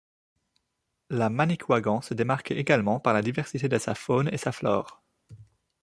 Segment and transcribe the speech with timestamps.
[1.11, 5.03] La Manicouagan se démarque également par la diversité de sa faune et sa flore.